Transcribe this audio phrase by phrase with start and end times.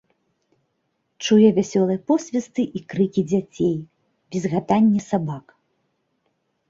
[1.25, 3.75] Чуе вясёлыя посвісты і крыкі дзяцей,
[4.37, 5.45] візгатанне сабак.